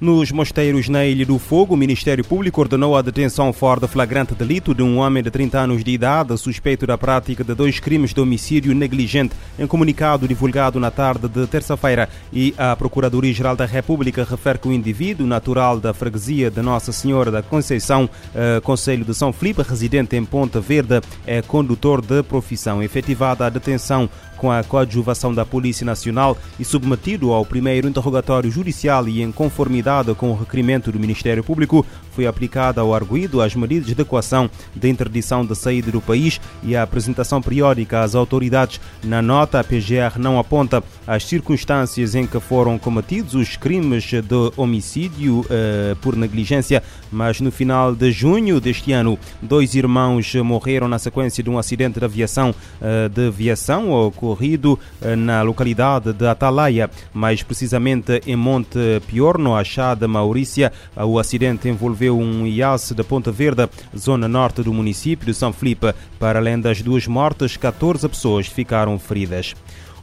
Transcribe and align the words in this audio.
Nos 0.00 0.32
mosteiros 0.32 0.88
na 0.88 1.06
Ilha 1.06 1.24
do 1.24 1.38
Fogo, 1.38 1.74
o 1.74 1.76
Ministério 1.76 2.24
Público 2.24 2.60
ordenou 2.60 2.96
a 2.96 3.02
detenção 3.02 3.52
fora 3.52 3.80
de 3.80 3.86
flagrante 3.86 4.34
delito 4.34 4.74
de 4.74 4.82
um 4.82 4.98
homem 4.98 5.22
de 5.22 5.30
30 5.30 5.56
anos 5.56 5.84
de 5.84 5.92
idade 5.92 6.36
suspeito 6.36 6.84
da 6.84 6.98
prática 6.98 7.44
de 7.44 7.54
dois 7.54 7.78
crimes 7.78 8.12
de 8.12 8.20
homicídio 8.20 8.74
negligente. 8.74 9.36
Em 9.56 9.68
comunicado 9.68 10.26
divulgado 10.26 10.80
na 10.80 10.90
tarde 10.90 11.28
de 11.28 11.46
terça-feira, 11.46 12.08
e 12.32 12.52
a 12.58 12.74
Procuradoria-Geral 12.74 13.54
da 13.54 13.66
República 13.66 14.26
refere 14.28 14.58
que 14.58 14.68
o 14.68 14.72
indivíduo 14.72 15.28
natural 15.28 15.78
da 15.78 15.94
freguesia 15.94 16.50
de 16.50 16.60
Nossa 16.60 16.90
Senhora 16.90 17.30
da 17.30 17.40
Conceição, 17.40 18.10
eh, 18.34 18.60
Conselho 18.64 19.04
de 19.04 19.14
São 19.14 19.32
Filipe, 19.32 19.62
residente 19.62 20.16
em 20.16 20.24
Ponta 20.24 20.60
Verde, 20.60 21.00
é 21.24 21.40
condutor 21.40 22.02
de 22.02 22.20
profissão. 22.24 22.82
Efetivada 22.82 23.46
a 23.46 23.48
detenção 23.48 24.10
com 24.44 24.50
a 24.50 24.62
coadjuvação 24.62 25.32
da 25.32 25.46
Polícia 25.46 25.86
Nacional 25.86 26.36
e 26.60 26.66
submetido 26.66 27.32
ao 27.32 27.46
primeiro 27.46 27.88
interrogatório 27.88 28.50
judicial 28.50 29.08
e 29.08 29.22
em 29.22 29.32
conformidade 29.32 30.14
com 30.14 30.30
o 30.30 30.36
requerimento 30.36 30.92
do 30.92 31.00
Ministério 31.00 31.42
Público, 31.42 31.86
foi 32.14 32.26
aplicada 32.26 32.80
ao 32.80 32.94
arguído 32.94 33.40
as 33.40 33.54
medidas 33.54 33.94
de 33.94 34.00
equação 34.00 34.48
de 34.74 34.88
interdição 34.88 35.44
de 35.44 35.54
saída 35.54 35.90
do 35.90 36.00
país 36.00 36.40
e 36.62 36.76
a 36.76 36.82
apresentação 36.82 37.42
periódica 37.42 38.02
às 38.02 38.14
autoridades. 38.14 38.80
Na 39.02 39.20
nota, 39.20 39.60
a 39.60 39.64
PGR 39.64 40.18
não 40.18 40.38
aponta 40.38 40.82
as 41.06 41.24
circunstâncias 41.24 42.14
em 42.14 42.26
que 42.26 42.40
foram 42.40 42.78
cometidos 42.78 43.34
os 43.34 43.56
crimes 43.56 44.04
de 44.04 44.52
homicídio 44.56 45.44
eh, 45.50 45.96
por 46.00 46.16
negligência, 46.16 46.82
mas 47.10 47.40
no 47.40 47.50
final 47.50 47.94
de 47.94 48.10
junho 48.12 48.60
deste 48.60 48.92
ano, 48.92 49.18
dois 49.42 49.74
irmãos 49.74 50.34
morreram 50.36 50.88
na 50.88 50.98
sequência 50.98 51.42
de 51.42 51.50
um 51.50 51.58
acidente 51.58 51.98
de 51.98 52.04
aviação 52.04 52.54
eh, 52.80 53.08
de 53.08 53.28
aviação 53.28 53.90
ocorrido 53.90 54.78
eh, 55.00 55.16
na 55.16 55.42
localidade 55.42 56.12
de 56.12 56.26
Atalaia, 56.26 56.90
mais 57.12 57.42
precisamente 57.42 58.20
em 58.26 58.36
Monte 58.36 58.78
Piorno, 59.06 59.54
Achada, 59.56 60.06
Maurícia. 60.06 60.72
O 60.96 61.18
acidente 61.18 61.68
envolveu 61.68 62.03
um 62.10 62.46
IAS 62.46 62.92
de 62.92 63.02
Ponta 63.02 63.30
Verde, 63.30 63.68
zona 63.96 64.28
norte 64.28 64.62
do 64.62 64.72
município 64.72 65.26
de 65.26 65.34
São 65.34 65.52
Felipe. 65.52 65.94
Para 66.18 66.38
além 66.38 66.60
das 66.60 66.82
duas 66.82 67.06
mortes, 67.06 67.56
14 67.56 68.08
pessoas 68.08 68.46
ficaram 68.46 68.98
feridas. 68.98 69.54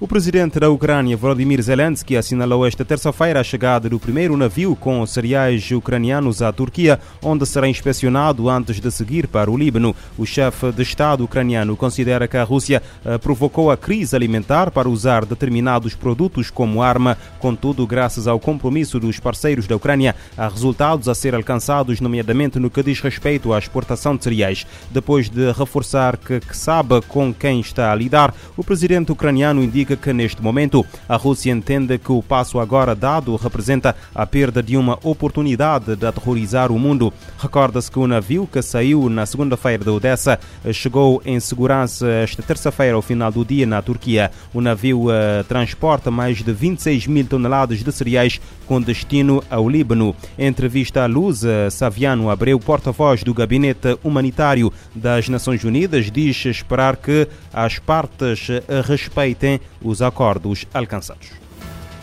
O 0.02 0.08
presidente 0.08 0.60
da 0.60 0.68
Ucrânia, 0.68 1.16
Volodymyr 1.16 1.62
Zelensky, 1.62 2.18
assinalou 2.18 2.66
esta 2.66 2.84
terça-feira 2.84 3.40
a 3.40 3.44
chegada 3.44 3.88
do 3.88 4.00
primeiro 4.00 4.36
navio 4.36 4.76
com 4.76 5.06
cereais 5.06 5.70
ucranianos 5.70 6.42
à 6.42 6.52
Turquia, 6.52 7.00
onde 7.22 7.46
será 7.46 7.68
inspecionado 7.68 8.50
antes 8.50 8.80
de 8.80 8.90
seguir 8.90 9.28
para 9.28 9.52
o 9.52 9.56
Líbano. 9.56 9.96
O 10.18 10.26
chefe 10.26 10.72
de 10.72 10.82
Estado 10.82 11.24
ucraniano 11.24 11.78
considera 11.78 12.28
que 12.28 12.36
a 12.36 12.44
Rússia 12.44 12.82
eh, 13.06 13.20
provocou 13.20 13.70
a 13.70 13.78
crise 13.78 14.16
alimentar 14.16 14.72
para 14.72 14.90
usar 14.90 15.24
determinados 15.24 15.94
produtos 15.94 16.50
como 16.50 16.82
arma. 16.82 17.16
Contudo, 17.38 17.86
graças 17.86 18.28
ao 18.28 18.40
compromisso 18.40 19.00
dos 19.00 19.20
parceiros 19.20 19.68
da 19.68 19.76
Ucrânia, 19.76 20.16
há 20.36 20.48
resultados 20.48 21.10
a 21.10 21.14
ser 21.14 21.36
alcançados, 21.36 22.02
nomeadamente 22.02 22.58
no 22.58 22.72
que 22.72 22.82
diz 22.82 23.00
respeito 23.02 23.54
à 23.54 23.60
exportação 23.60 24.16
de 24.16 24.24
cereais. 24.24 24.66
Depois 24.90 25.30
de 25.30 25.52
reforçar 25.52 26.18
que, 26.18 26.40
que 26.40 26.58
sabe 26.58 27.00
com 27.08 27.32
quem 27.32 27.60
está 27.60 27.92
a 27.92 27.96
lidar, 27.96 28.34
o 28.58 28.64
presidente 28.64 29.12
ucraniano 29.12 29.64
indica 29.64 29.91
que 29.96 30.14
neste 30.14 30.42
momento 30.42 30.86
a 31.08 31.16
Rússia 31.16 31.52
entende 31.52 31.98
que 31.98 32.12
o 32.12 32.22
passo 32.22 32.60
agora 32.60 32.96
dado 32.96 33.36
representa 33.36 33.96
a 34.14 34.26
perda 34.26 34.62
de 34.62 34.78
uma 34.78 34.98
oportunidade 35.04 35.96
de 35.96 36.06
aterrorizar 36.06 36.72
o 36.72 36.80
mundo. 36.80 37.14
Recorda-se 37.38 37.92
que 37.92 38.00
o 38.00 38.08
navio 38.08 38.48
que 38.48 38.62
saiu 38.62 39.10
na 39.10 39.26
segunda-feira 39.26 39.84
de 39.84 39.90
Odessa 39.90 40.40
chegou 40.74 41.22
em 41.26 41.40
segurança 41.40 42.08
esta 42.08 42.42
terça-feira 42.42 42.96
ao 42.96 43.02
final 43.02 43.32
do 43.32 43.46
dia 43.46 43.66
na 43.66 43.82
Turquia. 43.82 44.32
O 44.54 44.62
navio 44.62 45.08
uh, 45.08 45.44
transporta 45.48 46.12
mais 46.12 46.38
de 46.38 46.52
26 46.52 47.08
mil 47.08 47.26
toneladas 47.26 47.84
de 47.84 47.92
cereais 47.92 48.40
com 48.68 48.82
destino 48.82 49.44
ao 49.50 49.68
Líbano. 49.68 50.16
Em 50.38 50.48
entrevista 50.48 51.04
à 51.04 51.06
Luz, 51.06 51.44
Saviano 51.72 52.30
Abreu, 52.30 52.58
porta-voz 52.60 53.24
do 53.24 53.34
Gabinete 53.34 53.98
Humanitário 54.04 54.72
das 54.96 55.28
Nações 55.28 55.64
Unidas, 55.64 56.10
diz 56.10 56.46
esperar 56.46 56.96
que 56.96 57.28
as 57.54 57.80
partes 57.80 58.48
respeitem 58.86 59.60
os 59.82 60.02
acordos 60.02 60.66
alcançados. 60.74 61.30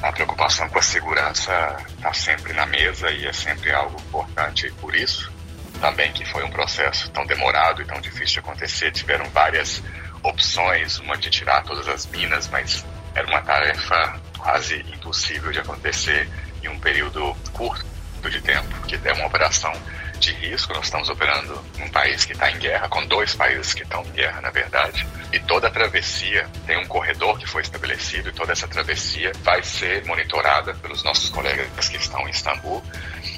A 0.02 0.12
preocupação 0.12 0.68
com 0.68 0.78
a 0.78 0.82
segurança 0.82 1.76
está 1.88 2.12
sempre 2.12 2.52
na 2.52 2.66
mesa 2.66 3.10
e 3.10 3.26
é 3.26 3.32
sempre 3.32 3.72
algo 3.72 4.00
importante 4.00 4.66
e 4.66 4.70
por 4.72 4.94
isso 4.94 5.32
também 5.80 6.12
que 6.12 6.24
foi 6.24 6.44
um 6.44 6.50
processo 6.50 7.10
tão 7.10 7.26
demorado 7.26 7.82
e 7.82 7.84
tão 7.84 8.00
difícil 8.00 8.34
de 8.34 8.38
acontecer. 8.40 8.92
Tiveram 8.92 9.28
várias 9.30 9.82
opções, 10.22 10.98
uma 10.98 11.16
de 11.16 11.30
tirar 11.30 11.62
todas 11.64 11.88
as 11.88 12.06
minas, 12.06 12.48
mas 12.48 12.84
era 13.14 13.26
uma 13.26 13.40
tarefa 13.40 14.20
quase 14.36 14.84
impossível 14.92 15.50
de 15.50 15.60
acontecer 15.60 16.28
em 16.62 16.68
um 16.68 16.78
período 16.78 17.34
curto 17.52 17.86
de 18.28 18.40
tempo, 18.40 18.68
que 18.86 18.98
é 19.02 19.12
uma 19.12 19.26
operação 19.26 19.72
de 20.18 20.32
risco. 20.32 20.72
Nós 20.74 20.84
estamos 20.86 21.08
operando 21.08 21.62
num 21.78 21.88
país 21.88 22.24
que 22.24 22.32
está 22.32 22.50
em 22.50 22.58
guerra, 22.58 22.88
com 22.88 23.04
dois 23.06 23.34
países 23.34 23.74
que 23.74 23.82
estão 23.82 24.02
em 24.02 24.10
guerra, 24.12 24.40
na 24.40 24.50
verdade. 24.50 25.06
E 25.32 25.38
toda 25.40 25.68
a 25.68 25.70
travessia 25.70 26.46
tem 26.66 26.78
um 26.78 26.86
corredor 26.86 27.38
que 27.38 27.46
foi 27.46 27.62
estabelecido 27.62 28.28
e 28.28 28.32
toda 28.32 28.52
essa 28.52 28.66
travessia 28.68 29.32
vai 29.42 29.62
ser 29.62 30.04
monitorada 30.04 30.74
pelos 30.74 31.02
nossos 31.02 31.30
colegas 31.30 31.88
que 31.88 31.96
estão 31.96 32.26
em 32.26 32.30
Istambul 32.30 32.82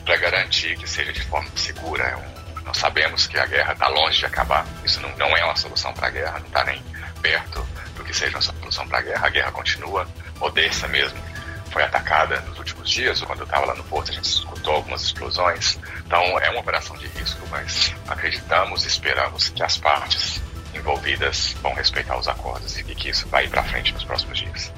para 0.05 0.17
garantir 0.17 0.77
que 0.77 0.89
seja 0.89 1.13
de 1.13 1.23
forma 1.23 1.49
segura. 1.57 2.05
É 2.05 2.17
um, 2.17 2.65
nós 2.65 2.77
sabemos 2.77 3.27
que 3.27 3.39
a 3.39 3.47
guerra 3.47 3.73
está 3.73 3.89
longe 3.89 4.19
de 4.19 4.27
acabar. 4.27 4.67
Isso 4.85 5.01
não, 5.01 5.11
não 5.17 5.37
é 5.37 5.45
uma 5.45 5.57
solução 5.57 5.93
para 5.93 6.09
a 6.09 6.11
guerra, 6.11 6.39
não 6.39 6.47
está 6.47 6.65
nem 6.65 6.83
perto 7.21 7.67
do 7.97 8.05
que 8.05 8.15
seja 8.15 8.37
uma 8.37 8.43
solução 8.43 8.87
para 8.89 8.99
a 8.99 9.03
guerra. 9.03 9.27
A 9.27 9.31
guerra 9.31 9.53
continua. 9.53 10.09
Odessa 10.41 10.89
mesmo 10.89 11.30
foi 11.71 11.83
atacada 11.83 12.41
nos 12.43 12.59
últimos 12.59 12.91
dias, 12.91 13.23
quando 13.23 13.41
eu 13.41 13.45
estava 13.45 13.67
lá 13.67 13.75
no 13.75 13.85
porto, 13.85 14.11
a 14.11 14.15
gente 14.15 14.25
escutou 14.25 14.75
algumas 14.75 15.03
explosões. 15.03 15.79
Então 16.05 16.39
é 16.39 16.51
uma 16.51 16.61
operação 16.61 16.97
de 16.97 17.07
risco, 17.07 17.47
mas 17.51 17.95
acreditamos 18.09 18.85
e 18.85 18.89
esperamos 18.89 19.49
que 19.49 19.63
as 19.63 19.79
partes 19.79 20.43
envolvidas 20.75 21.57
vão 21.63 21.75
respeitar 21.75 22.17
os 22.19 22.29
acordos 22.29 22.79
e 22.79 22.85
que 22.85 23.11
isso 23.11 23.29
vai 23.29 23.45
ir 23.45 23.49
para 23.49 23.63
frente 23.63 23.93
nos 23.93 24.05
próximos 24.05 24.39
dias. 24.39 24.73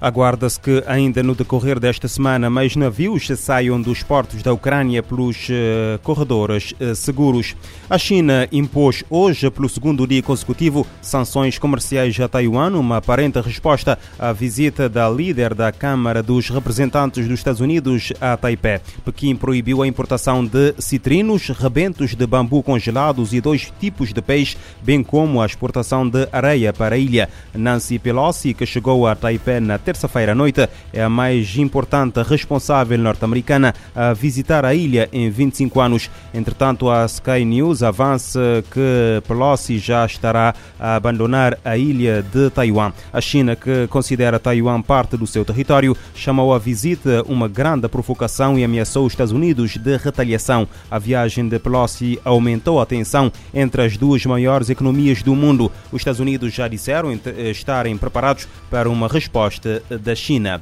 Aguarda-se 0.00 0.60
que 0.60 0.84
ainda 0.86 1.22
no 1.22 1.34
decorrer 1.34 1.80
desta 1.80 2.06
semana 2.06 2.48
mais 2.48 2.76
navios 2.76 3.26
saiam 3.36 3.80
dos 3.80 4.02
portos 4.02 4.42
da 4.42 4.52
Ucrânia 4.52 5.02
pelos 5.02 5.48
uh, 5.48 5.98
corredores 6.04 6.72
uh, 6.80 6.94
seguros. 6.94 7.56
A 7.90 7.98
China 7.98 8.48
impôs 8.52 9.02
hoje, 9.10 9.50
pelo 9.50 9.68
segundo 9.68 10.06
dia 10.06 10.22
consecutivo, 10.22 10.86
sanções 11.02 11.58
comerciais 11.58 12.18
a 12.20 12.28
Taiwan, 12.28 12.78
uma 12.78 12.98
aparente 12.98 13.40
resposta 13.40 13.98
à 14.18 14.32
visita 14.32 14.88
da 14.88 15.10
líder 15.10 15.52
da 15.52 15.72
Câmara 15.72 16.22
dos 16.22 16.48
Representantes 16.48 17.26
dos 17.26 17.40
Estados 17.40 17.60
Unidos 17.60 18.12
a 18.20 18.36
Taipei. 18.36 18.80
Pequim 19.04 19.34
proibiu 19.34 19.82
a 19.82 19.86
importação 19.86 20.46
de 20.46 20.74
citrinos, 20.78 21.48
rebentos 21.48 22.14
de 22.14 22.26
bambu 22.26 22.62
congelados 22.62 23.32
e 23.32 23.40
dois 23.40 23.72
tipos 23.80 24.12
de 24.12 24.22
peixe, 24.22 24.56
bem 24.82 25.02
como 25.02 25.42
a 25.42 25.46
exportação 25.46 26.08
de 26.08 26.28
areia 26.30 26.72
para 26.72 26.94
a 26.94 26.98
ilha. 26.98 27.28
Nancy 27.52 27.98
Pelosi, 27.98 28.54
que 28.54 28.64
chegou 28.64 29.06
a 29.06 29.16
Taipei 29.16 29.58
na 29.58 29.78
terça-feira 29.88 30.32
à 30.32 30.34
noite, 30.34 30.68
é 30.92 31.02
a 31.02 31.08
mais 31.08 31.56
importante 31.56 32.20
responsável 32.22 32.98
norte-americana 32.98 33.74
a 33.96 34.12
visitar 34.12 34.62
a 34.62 34.74
ilha 34.74 35.08
em 35.10 35.30
25 35.30 35.80
anos. 35.80 36.10
Entretanto, 36.34 36.90
a 36.90 37.06
Sky 37.06 37.42
News 37.42 37.82
avança 37.82 38.62
que 38.70 39.22
Pelosi 39.26 39.78
já 39.78 40.04
estará 40.04 40.54
a 40.78 40.96
abandonar 40.96 41.56
a 41.64 41.78
ilha 41.78 42.22
de 42.22 42.50
Taiwan. 42.50 42.92
A 43.10 43.20
China, 43.22 43.56
que 43.56 43.86
considera 43.86 44.38
Taiwan 44.38 44.82
parte 44.82 45.16
do 45.16 45.26
seu 45.26 45.42
território, 45.42 45.96
chamou 46.14 46.52
a 46.52 46.58
visita 46.58 47.22
uma 47.26 47.48
grande 47.48 47.88
provocação 47.88 48.58
e 48.58 48.64
ameaçou 48.64 49.06
os 49.06 49.14
Estados 49.14 49.32
Unidos 49.32 49.78
de 49.78 49.96
retaliação. 49.96 50.68
A 50.90 50.98
viagem 50.98 51.48
de 51.48 51.58
Pelosi 51.58 52.20
aumentou 52.26 52.78
a 52.78 52.84
tensão 52.84 53.32
entre 53.54 53.86
as 53.86 53.96
duas 53.96 54.26
maiores 54.26 54.68
economias 54.68 55.22
do 55.22 55.34
mundo. 55.34 55.72
Os 55.90 56.02
Estados 56.02 56.20
Unidos 56.20 56.52
já 56.52 56.68
disseram 56.68 57.18
estarem 57.50 57.96
preparados 57.96 58.46
para 58.70 58.90
uma 58.90 59.08
resposta 59.08 59.77
da 59.88 60.14
China. 60.14 60.60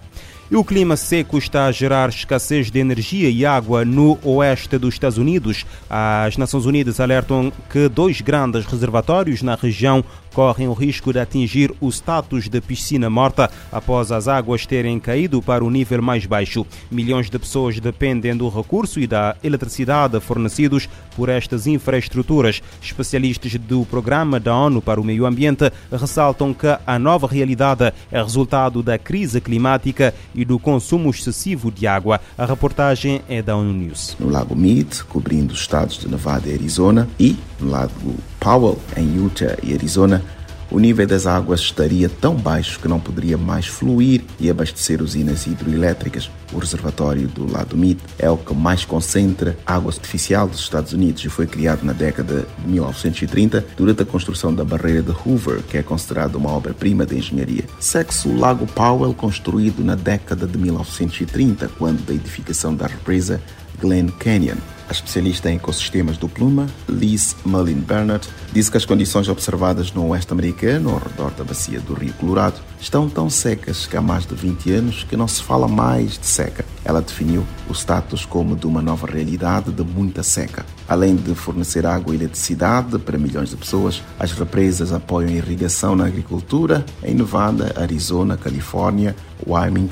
E 0.48 0.54
o 0.54 0.62
clima 0.62 0.96
seco 0.96 1.36
está 1.38 1.66
a 1.66 1.72
gerar 1.72 2.08
escassez 2.08 2.70
de 2.70 2.78
energia 2.78 3.28
e 3.28 3.44
água 3.44 3.84
no 3.84 4.16
oeste 4.22 4.78
dos 4.78 4.94
Estados 4.94 5.18
Unidos. 5.18 5.66
As 5.90 6.36
Nações 6.36 6.66
Unidas 6.66 7.00
alertam 7.00 7.52
que 7.68 7.88
dois 7.88 8.20
grandes 8.20 8.64
reservatórios 8.64 9.42
na 9.42 9.56
região 9.56 10.04
correm 10.36 10.68
o 10.68 10.74
risco 10.74 11.14
de 11.14 11.18
atingir 11.18 11.74
o 11.80 11.88
status 11.88 12.46
de 12.46 12.60
piscina 12.60 13.08
morta 13.08 13.50
após 13.72 14.12
as 14.12 14.28
águas 14.28 14.66
terem 14.66 15.00
caído 15.00 15.40
para 15.40 15.64
o 15.64 15.70
nível 15.70 16.02
mais 16.02 16.26
baixo. 16.26 16.66
Milhões 16.90 17.30
de 17.30 17.38
pessoas 17.38 17.80
dependem 17.80 18.36
do 18.36 18.46
recurso 18.50 19.00
e 19.00 19.06
da 19.06 19.34
eletricidade 19.42 20.20
fornecidos 20.20 20.90
por 21.16 21.30
estas 21.30 21.66
infraestruturas. 21.66 22.62
Especialistas 22.82 23.54
do 23.54 23.86
Programa 23.86 24.38
da 24.38 24.54
ONU 24.54 24.82
para 24.82 25.00
o 25.00 25.04
Meio 25.04 25.24
Ambiente 25.24 25.72
ressaltam 25.90 26.52
que 26.52 26.66
a 26.86 26.98
nova 26.98 27.26
realidade 27.26 27.90
é 28.12 28.22
resultado 28.22 28.82
da 28.82 28.98
crise 28.98 29.40
climática 29.40 30.14
e 30.36 30.44
do 30.44 30.58
consumo 30.58 31.10
excessivo 31.10 31.72
de 31.72 31.86
água. 31.86 32.20
A 32.36 32.44
reportagem 32.44 33.22
é 33.28 33.40
da 33.40 33.56
ONU 33.56 33.72
News. 33.72 34.16
No 34.20 34.28
Lago 34.28 34.54
Mead, 34.54 35.04
cobrindo 35.04 35.54
os 35.54 35.60
estados 35.60 35.98
de 35.98 36.08
Nevada 36.08 36.48
e 36.48 36.54
Arizona, 36.54 37.08
e 37.18 37.36
no 37.58 37.70
Lago 37.70 38.14
Powell, 38.38 38.78
em 38.96 39.16
Utah 39.16 39.56
e 39.62 39.72
Arizona, 39.72 40.22
o 40.70 40.78
nível 40.78 41.06
das 41.06 41.26
águas 41.26 41.60
estaria 41.60 42.08
tão 42.08 42.34
baixo 42.34 42.80
que 42.80 42.88
não 42.88 42.98
poderia 42.98 43.36
mais 43.36 43.66
fluir 43.66 44.22
e 44.38 44.50
abastecer 44.50 45.02
usinas 45.02 45.46
hidroelétricas. 45.46 46.30
O 46.52 46.58
reservatório 46.58 47.26
do 47.28 47.50
Lado 47.50 47.76
Mead 47.76 47.98
é 48.18 48.30
o 48.30 48.36
que 48.36 48.54
mais 48.54 48.84
concentra 48.84 49.56
água 49.66 49.92
artificial 49.92 50.48
dos 50.48 50.60
Estados 50.60 50.92
Unidos 50.92 51.24
e 51.24 51.28
foi 51.28 51.46
criado 51.46 51.84
na 51.84 51.92
década 51.92 52.46
de 52.58 52.68
1930 52.68 53.64
durante 53.76 54.02
a 54.02 54.06
construção 54.06 54.54
da 54.54 54.64
barreira 54.64 55.02
de 55.02 55.10
Hoover, 55.10 55.62
que 55.62 55.76
é 55.76 55.82
considerada 55.82 56.38
uma 56.38 56.50
obra-prima 56.50 57.04
da 57.04 57.14
engenharia. 57.14 57.64
Segue-se 57.80 58.28
o 58.28 58.38
Lago 58.38 58.66
Powell, 58.66 59.12
construído 59.14 59.84
na 59.84 59.94
década 59.94 60.46
de 60.46 60.58
1930, 60.58 61.68
quando 61.78 62.04
da 62.04 62.14
edificação 62.14 62.74
da 62.74 62.86
represa 62.86 63.40
Glen 63.80 64.08
Canyon. 64.08 64.56
A 64.88 64.92
especialista 64.92 65.50
em 65.50 65.56
ecossistemas 65.56 66.16
do 66.16 66.28
Pluma, 66.28 66.68
Liz 66.88 67.34
Mullin 67.44 67.80
Bernard, 67.80 68.28
disse 68.52 68.70
que 68.70 68.76
as 68.76 68.84
condições 68.84 69.28
observadas 69.28 69.92
no 69.92 70.06
oeste 70.10 70.32
americano, 70.32 70.90
ao 70.90 70.98
redor 70.98 71.32
da 71.32 71.42
bacia 71.42 71.80
do 71.80 71.92
Rio 71.92 72.12
Colorado, 72.14 72.60
estão 72.80 73.08
tão 73.08 73.28
secas 73.28 73.84
que 73.86 73.96
há 73.96 74.00
mais 74.00 74.24
de 74.24 74.36
20 74.36 74.70
anos 74.70 75.02
que 75.02 75.16
não 75.16 75.26
se 75.26 75.42
fala 75.42 75.66
mais 75.66 76.16
de 76.16 76.26
seca. 76.26 76.64
Ela 76.84 77.02
definiu 77.02 77.44
o 77.68 77.72
status 77.72 78.24
como 78.24 78.54
de 78.54 78.64
uma 78.64 78.80
nova 78.80 79.08
realidade 79.08 79.72
de 79.72 79.82
muita 79.82 80.22
seca. 80.22 80.64
Além 80.86 81.16
de 81.16 81.34
fornecer 81.34 81.84
água 81.84 82.14
e 82.14 82.18
eletricidade 82.18 82.96
para 83.00 83.18
milhões 83.18 83.50
de 83.50 83.56
pessoas, 83.56 84.00
as 84.20 84.30
represas 84.30 84.92
apoiam 84.92 85.30
a 85.30 85.32
irrigação 85.32 85.96
na 85.96 86.06
agricultura 86.06 86.86
em 87.02 87.12
Nevada, 87.12 87.74
Arizona, 87.76 88.36
Califórnia, 88.36 89.16
Wyoming, 89.44 89.90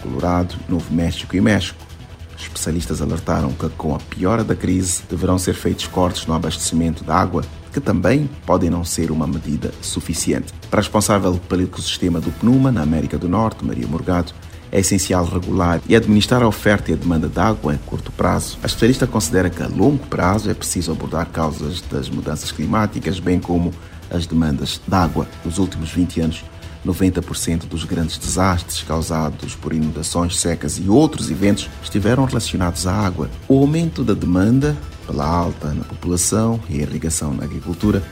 Colorado, 0.00 0.54
Novo 0.68 0.94
México 0.94 1.34
e 1.34 1.40
México. 1.40 1.87
Especialistas 2.38 3.02
alertaram 3.02 3.50
que, 3.52 3.68
com 3.70 3.94
a 3.94 3.98
piora 3.98 4.44
da 4.44 4.54
crise, 4.54 5.02
deverão 5.10 5.38
ser 5.38 5.54
feitos 5.54 5.86
cortes 5.86 6.26
no 6.26 6.34
abastecimento 6.34 7.02
da 7.02 7.16
água, 7.16 7.44
que 7.72 7.80
também 7.80 8.30
podem 8.46 8.70
não 8.70 8.84
ser 8.84 9.10
uma 9.10 9.26
medida 9.26 9.72
suficiente. 9.82 10.52
Para 10.70 10.80
a 10.80 10.82
responsável 10.82 11.34
pelo 11.48 11.64
ecossistema 11.64 12.20
do 12.20 12.30
PNUMA, 12.32 12.70
na 12.70 12.82
América 12.82 13.18
do 13.18 13.28
Norte, 13.28 13.64
Maria 13.64 13.86
Morgado, 13.86 14.32
é 14.70 14.80
essencial 14.80 15.24
regular 15.24 15.80
e 15.88 15.96
administrar 15.96 16.42
a 16.42 16.48
oferta 16.48 16.90
e 16.90 16.94
a 16.94 16.96
demanda 16.96 17.28
de 17.28 17.40
água 17.40 17.74
em 17.74 17.78
curto 17.78 18.12
prazo. 18.12 18.58
A 18.62 18.66
especialista 18.66 19.06
considera 19.06 19.50
que 19.50 19.62
a 19.62 19.66
longo 19.66 20.06
prazo 20.06 20.50
é 20.50 20.54
preciso 20.54 20.92
abordar 20.92 21.26
causas 21.30 21.82
das 21.90 22.08
mudanças 22.08 22.52
climáticas, 22.52 23.18
bem 23.18 23.40
como 23.40 23.72
as 24.10 24.26
demandas 24.26 24.80
de 24.86 24.94
água. 24.94 25.26
Nos 25.44 25.58
últimos 25.58 25.90
20 25.90 26.20
anos, 26.20 26.44
90% 26.86 27.66
dos 27.66 27.84
grandes 27.84 28.18
desastres 28.18 28.82
causados 28.82 29.54
por 29.54 29.72
inundações 29.72 30.38
secas 30.38 30.78
e 30.78 30.88
outros 30.88 31.30
eventos 31.30 31.68
estiveram 31.82 32.24
relacionados 32.24 32.86
à 32.86 32.92
água. 32.92 33.30
O 33.48 33.58
aumento 33.58 34.04
da 34.04 34.14
demanda 34.14 34.76
pela 35.06 35.26
alta 35.26 35.72
na 35.72 35.84
população 35.84 36.60
e 36.68 36.76
irrigação 36.76 37.32
na 37.32 37.44
agricultura 37.44 38.02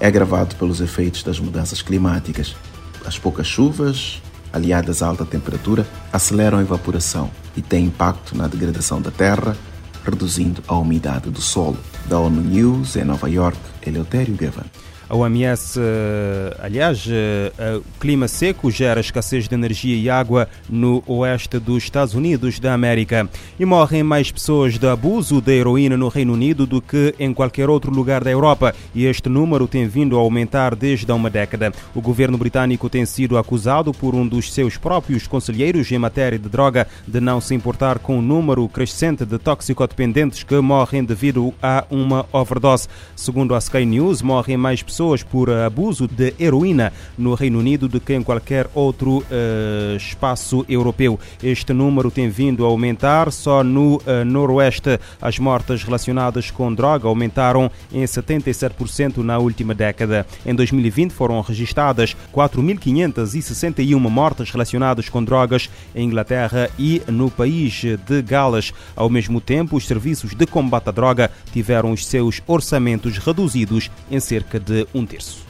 é 0.00 0.06
agravado 0.06 0.56
pelos 0.56 0.80
efeitos 0.80 1.22
das 1.22 1.38
mudanças 1.38 1.82
climáticas. 1.82 2.56
As 3.04 3.18
poucas 3.18 3.46
chuvas, 3.46 4.22
aliadas 4.52 5.02
à 5.02 5.06
alta 5.06 5.24
temperatura, 5.24 5.86
aceleram 6.12 6.58
a 6.58 6.62
evaporação 6.62 7.30
e 7.56 7.62
têm 7.62 7.86
impacto 7.86 8.36
na 8.36 8.48
degradação 8.48 9.00
da 9.00 9.10
terra, 9.10 9.56
reduzindo 10.04 10.62
a 10.66 10.74
umidade 10.74 11.28
do 11.30 11.40
solo. 11.40 11.76
Da 12.08 12.18
ONU 12.18 12.40
News, 12.40 12.96
em 12.96 13.04
Nova 13.04 13.28
York, 13.28 13.58
Eleutério 13.86 14.34
Gavan. 14.34 14.64
A 15.10 15.16
OMS, 15.16 15.76
eh, 15.76 16.56
aliás, 16.62 17.04
eh, 17.10 17.50
o 17.78 17.98
clima 17.98 18.28
seco 18.28 18.70
gera 18.70 19.00
escassez 19.00 19.48
de 19.48 19.54
energia 19.56 19.96
e 19.96 20.08
água 20.08 20.48
no 20.68 21.02
oeste 21.04 21.58
dos 21.58 21.82
Estados 21.82 22.14
Unidos 22.14 22.60
da 22.60 22.72
América. 22.72 23.28
E 23.58 23.64
morrem 23.64 24.04
mais 24.04 24.30
pessoas 24.30 24.78
de 24.78 24.86
abuso 24.86 25.40
da 25.40 25.52
heroína 25.52 25.96
no 25.96 26.06
Reino 26.06 26.32
Unido 26.34 26.64
do 26.64 26.80
que 26.80 27.12
em 27.18 27.34
qualquer 27.34 27.68
outro 27.68 27.90
lugar 27.92 28.22
da 28.22 28.30
Europa. 28.30 28.72
E 28.94 29.04
este 29.04 29.28
número 29.28 29.66
tem 29.66 29.88
vindo 29.88 30.16
a 30.16 30.20
aumentar 30.20 30.76
desde 30.76 31.10
há 31.10 31.14
uma 31.16 31.28
década. 31.28 31.72
O 31.92 32.00
governo 32.00 32.38
britânico 32.38 32.88
tem 32.88 33.04
sido 33.04 33.36
acusado 33.36 33.92
por 33.92 34.14
um 34.14 34.24
dos 34.24 34.52
seus 34.52 34.76
próprios 34.76 35.26
conselheiros 35.26 35.90
em 35.90 35.98
matéria 35.98 36.38
de 36.38 36.48
droga 36.48 36.86
de 37.04 37.18
não 37.18 37.40
se 37.40 37.52
importar 37.52 37.98
com 37.98 38.16
o 38.16 38.22
número 38.22 38.68
crescente 38.68 39.24
de 39.24 39.38
toxicodependentes 39.38 40.44
que 40.44 40.60
morrem 40.60 41.02
devido 41.02 41.52
a 41.60 41.84
uma 41.90 42.24
overdose. 42.32 42.86
Segundo 43.16 43.56
a 43.56 43.58
Sky 43.58 43.84
News, 43.84 44.22
morrem 44.22 44.56
mais 44.56 44.84
pessoas 44.84 44.99
pessoas 45.00 45.22
por 45.22 45.48
abuso 45.48 46.06
de 46.06 46.34
heroína 46.38 46.92
no 47.16 47.32
Reino 47.32 47.58
Unido 47.58 47.88
do 47.88 47.98
que 47.98 48.12
em 48.12 48.22
qualquer 48.22 48.68
outro 48.74 49.20
uh, 49.20 49.96
espaço 49.96 50.62
europeu. 50.68 51.18
Este 51.42 51.72
número 51.72 52.10
tem 52.10 52.28
vindo 52.28 52.66
a 52.66 52.68
aumentar. 52.68 53.32
Só 53.32 53.64
no 53.64 53.96
uh, 53.96 54.24
Noroeste, 54.26 55.00
as 55.18 55.38
mortes 55.38 55.82
relacionadas 55.84 56.50
com 56.50 56.74
droga 56.74 57.08
aumentaram 57.08 57.70
em 57.90 58.02
77% 58.02 59.18
na 59.18 59.38
última 59.38 59.74
década. 59.74 60.26
Em 60.44 60.54
2020 60.54 61.12
foram 61.12 61.40
registradas 61.40 62.14
4.561 62.34 63.96
mortes 63.96 64.50
relacionadas 64.50 65.08
com 65.08 65.24
drogas 65.24 65.70
em 65.94 66.08
Inglaterra 66.08 66.68
e 66.78 67.00
no 67.08 67.30
país 67.30 67.80
de 68.06 68.20
Gales. 68.20 68.74
Ao 68.94 69.08
mesmo 69.08 69.40
tempo, 69.40 69.76
os 69.76 69.86
serviços 69.86 70.34
de 70.34 70.46
combate 70.46 70.90
à 70.90 70.92
droga 70.92 71.30
tiveram 71.54 71.90
os 71.90 72.04
seus 72.04 72.42
orçamentos 72.46 73.16
reduzidos 73.16 73.90
em 74.10 74.20
cerca 74.20 74.60
de 74.60 74.89
um 74.94 75.06
terço. 75.06 75.46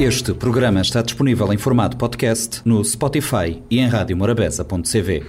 Este 0.00 0.34
programa 0.34 0.80
está 0.80 1.00
disponível 1.02 1.52
em 1.52 1.56
formato 1.56 1.96
podcast 1.96 2.60
no 2.64 2.84
Spotify 2.84 3.62
e 3.70 3.78
em 3.78 3.86
radiomorabeza.cv. 3.86 5.22